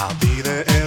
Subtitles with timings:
[0.00, 0.77] I'll be there.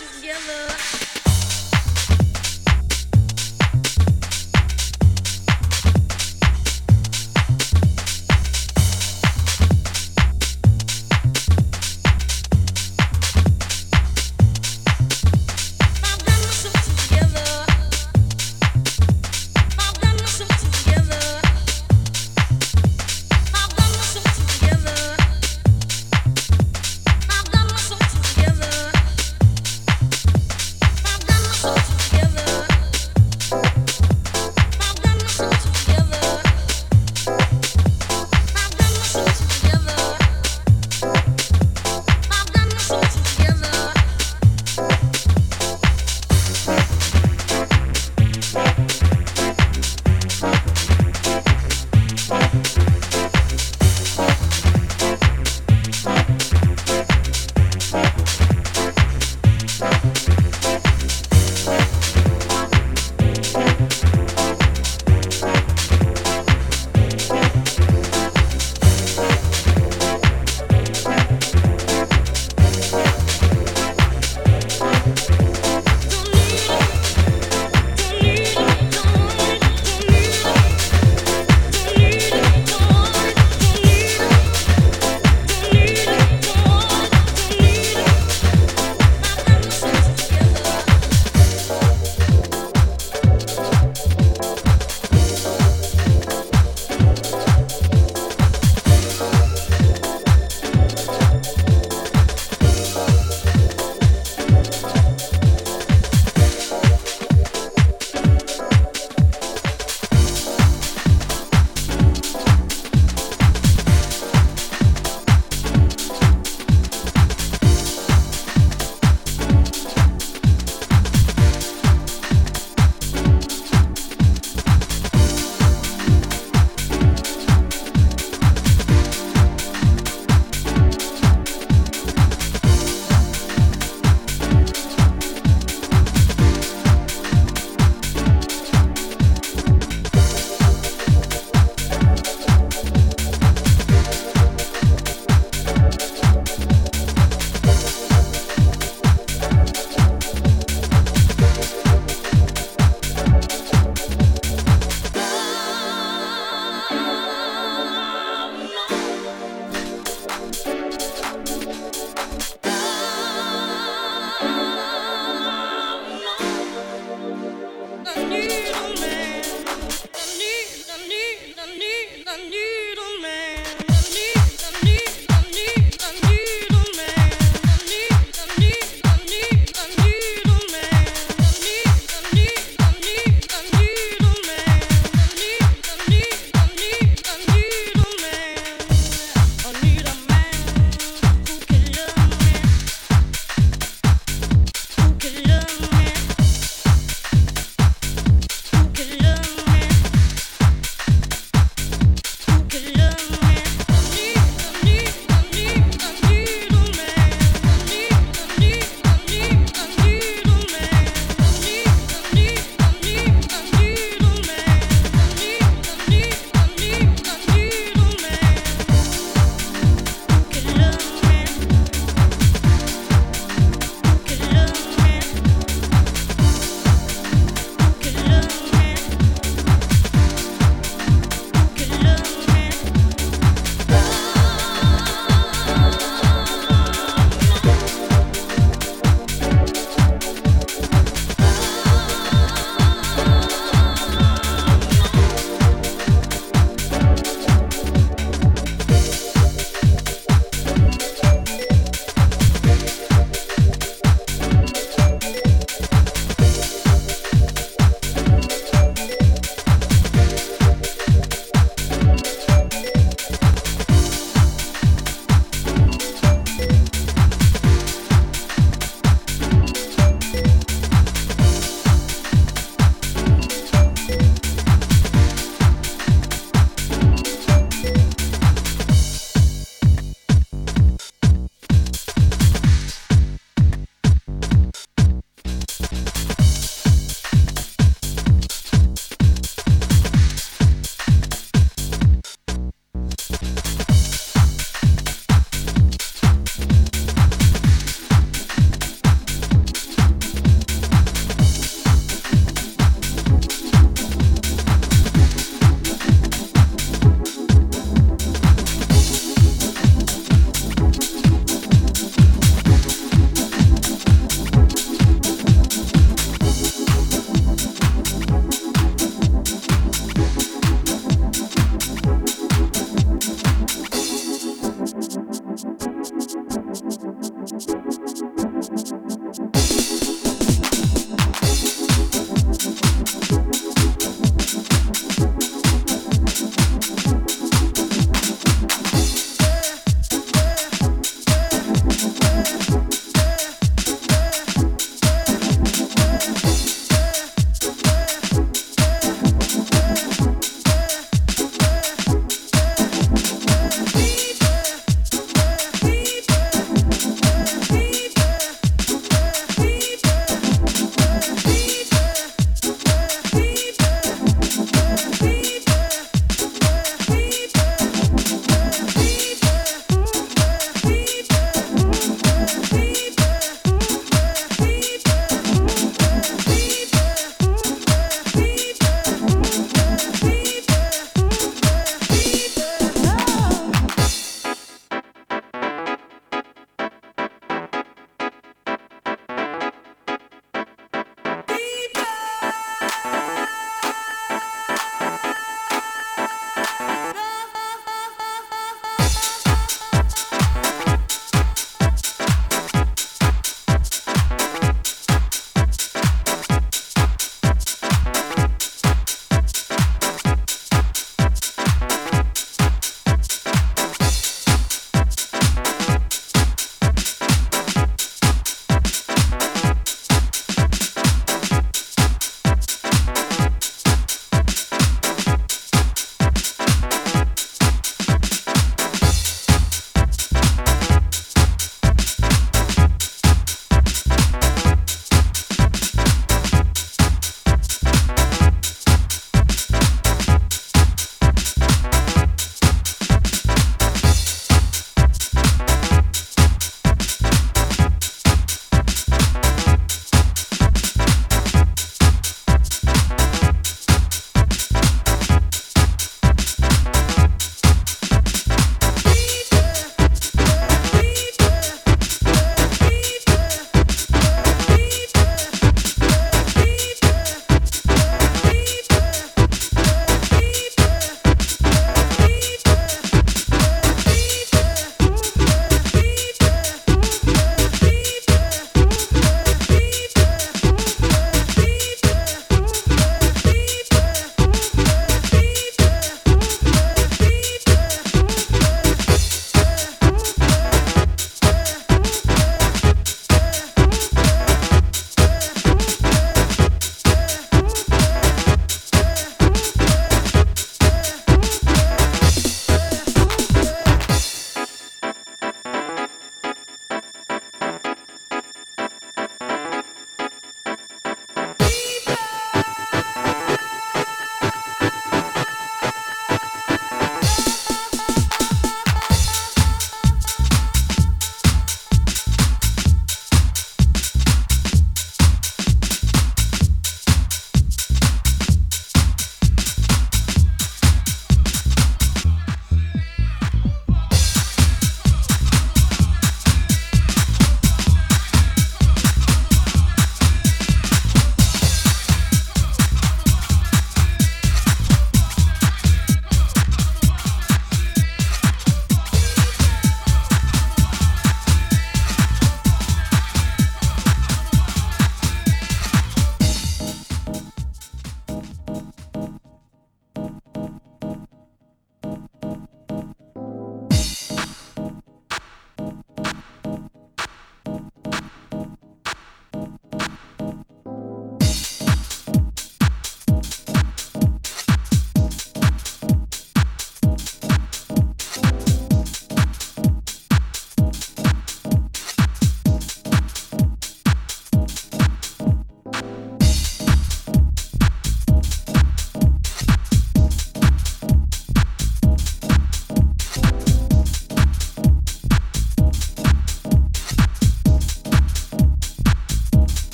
[0.00, 0.99] together.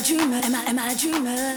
[0.00, 0.40] I, I dreamer?
[0.42, 0.62] Am I?
[0.64, 1.56] Am I, I dreamer?